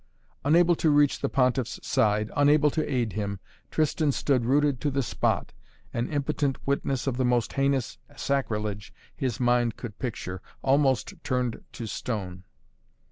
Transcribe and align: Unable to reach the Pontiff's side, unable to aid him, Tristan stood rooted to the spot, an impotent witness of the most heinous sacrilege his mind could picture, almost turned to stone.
Unable 0.43 0.73
to 0.77 0.89
reach 0.89 1.19
the 1.19 1.29
Pontiff's 1.29 1.79
side, 1.85 2.31
unable 2.35 2.71
to 2.71 2.83
aid 2.91 3.13
him, 3.13 3.39
Tristan 3.69 4.11
stood 4.11 4.45
rooted 4.47 4.81
to 4.81 4.89
the 4.89 5.03
spot, 5.03 5.53
an 5.93 6.09
impotent 6.09 6.57
witness 6.65 7.05
of 7.05 7.17
the 7.17 7.23
most 7.23 7.53
heinous 7.53 7.99
sacrilege 8.15 8.91
his 9.15 9.39
mind 9.39 9.75
could 9.77 9.99
picture, 9.99 10.41
almost 10.63 11.13
turned 11.23 11.63
to 11.73 11.85
stone. 11.85 12.45